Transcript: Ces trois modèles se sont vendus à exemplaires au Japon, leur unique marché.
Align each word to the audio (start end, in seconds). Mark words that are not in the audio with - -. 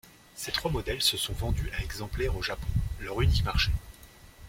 Ces 0.33 0.51
trois 0.51 0.71
modèles 0.71 1.03
se 1.03 1.15
sont 1.15 1.33
vendus 1.33 1.69
à 1.77 1.83
exemplaires 1.83 2.35
au 2.35 2.41
Japon, 2.41 2.65
leur 3.01 3.21
unique 3.21 3.45
marché. 3.45 3.69